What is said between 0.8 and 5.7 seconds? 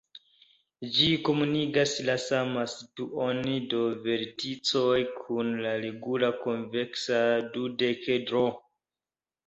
Ĝi komunigas la saman situon de verticoj kun